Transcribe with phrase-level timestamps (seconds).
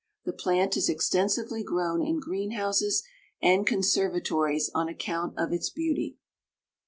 [0.25, 3.03] The plant is extensively grown in green houses
[3.39, 6.17] and conservatories on account of its beauty.